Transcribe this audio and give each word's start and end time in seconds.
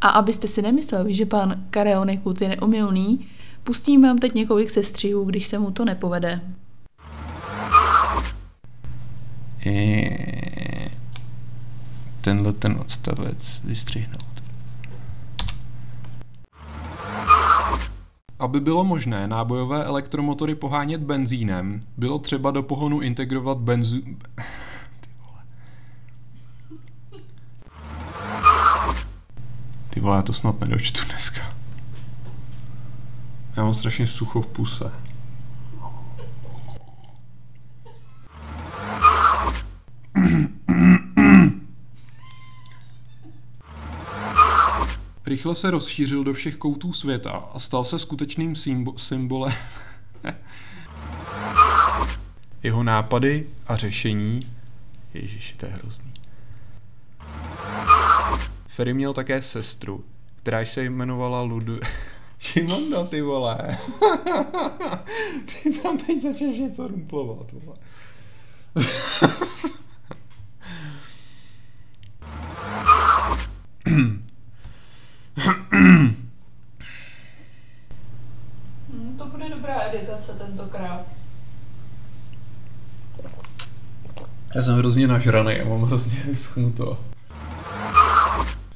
A 0.00 0.08
abyste 0.08 0.48
si 0.48 0.62
nemysleli, 0.62 1.14
že 1.14 1.26
pan 1.26 1.64
Kareonekut 1.70 2.40
je 2.40 2.48
neumilný, 2.48 3.26
pustím 3.64 4.02
vám 4.02 4.18
teď 4.18 4.34
několik 4.34 4.70
sestřihů, 4.70 5.24
když 5.24 5.46
se 5.46 5.58
mu 5.58 5.70
to 5.70 5.84
nepovede. 5.84 6.40
Je... 9.64 10.90
Tenhle 12.20 12.52
ten 12.52 12.76
odstavec 12.80 13.60
vystřihnout. 13.64 14.42
Aby 18.38 18.60
bylo 18.60 18.84
možné 18.84 19.28
nábojové 19.28 19.84
elektromotory 19.84 20.54
pohánět 20.54 21.00
benzínem, 21.00 21.80
bylo 21.96 22.18
třeba 22.18 22.50
do 22.50 22.62
pohonu 22.62 23.00
integrovat 23.00 23.58
benzu... 23.58 24.00
Ty 25.00 25.10
vole. 25.18 25.42
Ty 29.96 30.00
vole, 30.00 30.16
já 30.16 30.22
to 30.22 30.32
snad 30.32 30.60
nedočtu 30.60 31.04
dneska. 31.04 31.56
Já 33.56 33.62
mám 33.62 33.74
strašně 33.74 34.06
sucho 34.06 34.42
v 34.42 34.46
puse. 34.46 34.92
Rychle 45.26 45.54
se 45.54 45.70
rozšířil 45.70 46.24
do 46.24 46.34
všech 46.34 46.56
koutů 46.56 46.92
světa 46.92 47.30
a 47.30 47.58
stal 47.58 47.84
se 47.84 47.98
skutečným 47.98 48.52
symbo- 48.52 48.96
symbolem 48.96 49.54
jeho 52.62 52.82
nápady 52.82 53.46
a 53.66 53.76
řešení. 53.76 54.40
Ježiši, 55.14 55.56
to 55.56 55.66
je 55.66 55.72
hrozný. 55.72 56.25
Ferry 58.76 58.94
měl 58.94 59.12
také 59.12 59.42
sestru, 59.42 60.04
která 60.36 60.64
se 60.64 60.84
jmenovala 60.84 61.42
Ludu... 61.42 61.80
Šimonda, 62.38 63.06
ty 63.06 63.22
vole. 63.22 63.58
ty 65.62 65.78
tam 65.82 65.98
teď 65.98 66.22
začneš 66.22 66.58
něco 66.58 66.88
rumplovat, 66.88 67.52
vole. 67.52 67.76
to 79.18 79.26
bude 79.26 79.48
dobrá 79.48 79.80
editace 79.80 80.32
tentokrát. 80.32 81.06
Já 84.54 84.62
jsem 84.62 84.76
hrozně 84.76 85.06
nažraný 85.06 85.60
a 85.60 85.68
mám 85.68 85.82
hrozně 85.82 86.22
vyschnuto. 86.26 87.15